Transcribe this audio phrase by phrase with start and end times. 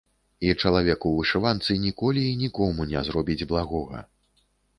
[0.47, 3.99] І чалавек у вышыванцы ніколі і нікому не зробіць благога.